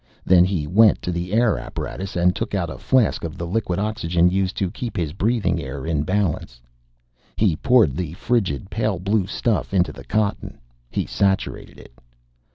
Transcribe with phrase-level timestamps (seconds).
[0.25, 3.77] Then he went to the air apparatus and took out a flask of the liquid
[3.77, 6.59] oxygen used to keep his breathing air in balance.
[7.35, 10.57] He poured the frigid, pale blue stuff into the cotton.
[10.89, 11.93] He saturated it.